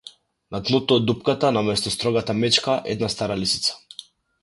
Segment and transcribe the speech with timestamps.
[0.55, 3.81] На дното од дупката, наместо строгата мечка- една стара лисица.